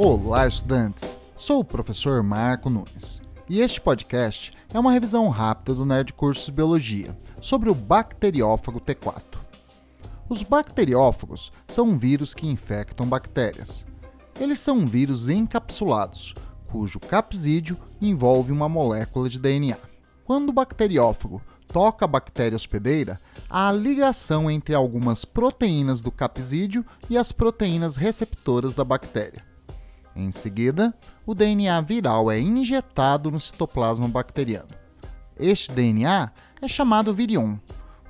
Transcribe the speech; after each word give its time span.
Olá, 0.00 0.46
estudantes! 0.46 1.18
Sou 1.36 1.58
o 1.58 1.64
professor 1.64 2.22
Marco 2.22 2.70
Nunes 2.70 3.20
e 3.48 3.60
este 3.60 3.80
podcast 3.80 4.52
é 4.72 4.78
uma 4.78 4.92
revisão 4.92 5.28
rápida 5.28 5.74
do 5.74 5.84
Nerd 5.84 6.12
Cursos 6.12 6.48
Biologia 6.50 7.18
sobre 7.40 7.68
o 7.68 7.74
bacteriófago 7.74 8.80
T4. 8.80 9.24
Os 10.28 10.44
bacteriófagos 10.44 11.50
são 11.66 11.98
vírus 11.98 12.32
que 12.32 12.46
infectam 12.46 13.08
bactérias. 13.08 13.84
Eles 14.38 14.60
são 14.60 14.86
vírus 14.86 15.26
encapsulados, 15.26 16.32
cujo 16.70 17.00
capsídeo 17.00 17.76
envolve 18.00 18.52
uma 18.52 18.68
molécula 18.68 19.28
de 19.28 19.40
DNA. 19.40 19.78
Quando 20.24 20.50
o 20.50 20.52
bacteriófago 20.52 21.42
toca 21.66 22.04
a 22.04 22.08
bactéria 22.08 22.54
hospedeira, 22.54 23.20
há 23.50 23.68
a 23.68 23.72
ligação 23.72 24.48
entre 24.48 24.76
algumas 24.76 25.24
proteínas 25.24 26.00
do 26.00 26.12
capsídeo 26.12 26.86
e 27.10 27.18
as 27.18 27.32
proteínas 27.32 27.96
receptoras 27.96 28.74
da 28.74 28.84
bactéria. 28.84 29.57
Em 30.18 30.32
seguida, 30.32 30.92
o 31.24 31.32
DNA 31.32 31.80
viral 31.80 32.28
é 32.28 32.40
injetado 32.40 33.30
no 33.30 33.40
citoplasma 33.40 34.08
bacteriano. 34.08 34.74
Este 35.38 35.70
DNA 35.70 36.32
é 36.60 36.66
chamado 36.66 37.14
virion. 37.14 37.56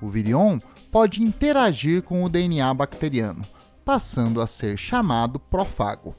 O 0.00 0.08
virion 0.08 0.58
pode 0.90 1.22
interagir 1.22 2.02
com 2.02 2.24
o 2.24 2.28
DNA 2.30 2.72
bacteriano, 2.72 3.44
passando 3.84 4.40
a 4.40 4.46
ser 4.46 4.78
chamado 4.78 5.38
profago. 5.38 6.16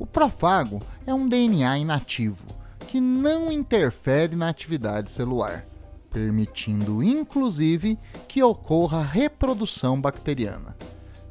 O 0.00 0.04
profago 0.04 0.82
é 1.06 1.14
um 1.14 1.28
DNA 1.28 1.78
inativo 1.78 2.44
que 2.88 3.00
não 3.00 3.52
interfere 3.52 4.34
na 4.34 4.48
atividade 4.48 5.12
celular, 5.12 5.64
permitindo 6.10 7.04
inclusive 7.04 7.96
que 8.26 8.42
ocorra 8.42 9.00
reprodução 9.00 10.00
bacteriana. 10.00 10.76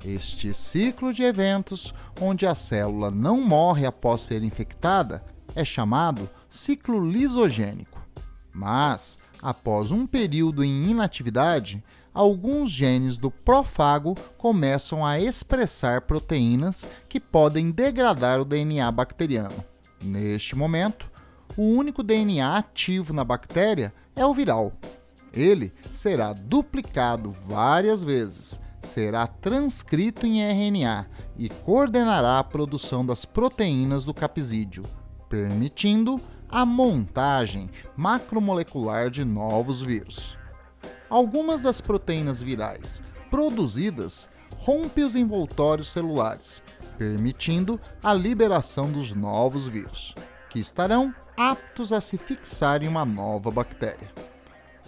Este 0.04 0.54
ciclo 0.54 1.14
de 1.14 1.24
eventos, 1.24 1.94
onde 2.22 2.48
a 2.48 2.56
célula 2.56 3.12
não 3.12 3.42
morre 3.42 3.86
após 3.86 4.22
ser 4.22 4.44
infectada, 4.44 5.24
é 5.56 5.66
chamado 5.66 6.30
ciclo 6.50 7.06
lisogênico. 7.06 8.00
Mas, 8.54 9.18
após 9.42 9.92
um 9.92 10.08
período 10.08 10.64
em 10.64 10.90
inatividade, 10.90 11.84
alguns 12.14 12.72
genes 12.72 13.18
do 13.18 13.30
profago 13.30 14.16
começam 14.38 15.06
a 15.06 15.20
expressar 15.20 16.02
proteínas 16.02 16.88
que 17.08 17.20
podem 17.20 17.70
degradar 17.70 18.40
o 18.40 18.46
DNA 18.46 18.90
bacteriano. 18.92 19.64
Neste 20.02 20.56
momento, 20.56 21.12
o 21.58 21.64
único 21.64 22.02
DNA 22.02 22.58
ativo 22.58 23.14
na 23.14 23.26
bactéria 23.26 23.94
é 24.16 24.26
o 24.26 24.34
viral. 24.34 24.72
Ele 25.34 25.72
será 25.92 26.32
duplicado 26.34 27.30
várias 27.30 28.02
vezes 28.04 28.60
será 29.00 29.26
transcrito 29.26 30.26
em 30.26 30.42
RNA 30.42 31.08
e 31.38 31.48
coordenará 31.48 32.38
a 32.38 32.44
produção 32.44 33.06
das 33.06 33.24
proteínas 33.24 34.04
do 34.04 34.14
capsídeo, 34.14 34.84
permitindo 35.30 36.20
a 36.50 36.66
montagem 36.66 37.70
macromolecular 37.96 39.10
de 39.10 39.24
novos 39.24 39.82
vírus. 39.82 40.38
Algumas 41.10 41.62
das 41.62 41.80
proteínas 41.80 42.42
virais 42.42 43.02
produzidas 43.30 44.28
rompem 44.58 45.06
os 45.06 45.16
envoltórios 45.16 45.88
celulares, 45.88 46.62
permitindo 46.98 47.80
a 48.04 48.14
liberação 48.14 48.92
dos 48.92 49.14
novos 49.14 49.66
vírus, 49.66 50.14
que 50.50 50.60
estarão 50.60 51.16
aptos 51.38 51.94
a 51.94 52.02
se 52.02 52.18
fixar 52.18 52.84
em 52.84 52.88
uma 52.90 53.06
nova 53.06 53.50
bactéria. 53.50 54.12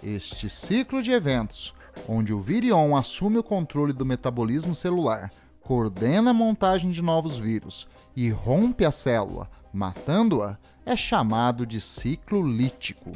Este 0.02 0.50
ciclo 0.50 1.02
de 1.02 1.12
eventos 1.12 1.72
onde 2.08 2.32
o 2.32 2.40
virion 2.40 2.96
assume 2.96 3.38
o 3.38 3.42
controle 3.42 3.92
do 3.92 4.06
metabolismo 4.06 4.74
celular, 4.74 5.32
coordena 5.60 6.30
a 6.30 6.34
montagem 6.34 6.90
de 6.90 7.02
novos 7.02 7.36
vírus 7.36 7.86
e 8.16 8.30
rompe 8.30 8.84
a 8.84 8.90
célula, 8.90 9.48
matando-a, 9.72 10.58
é 10.84 10.96
chamado 10.96 11.66
de 11.66 11.80
ciclo 11.80 12.46
lítico. 12.46 13.12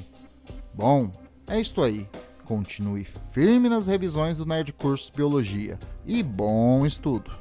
Bom, 0.72 1.10
é 1.46 1.60
isto 1.60 1.82
aí. 1.82 2.08
Continue 2.44 3.04
firme 3.04 3.68
nas 3.68 3.86
revisões 3.86 4.38
do 4.38 4.46
Nerd 4.46 4.72
Cursos 4.72 5.10
Biologia 5.10 5.78
e 6.04 6.22
bom 6.22 6.86
estudo! 6.86 7.32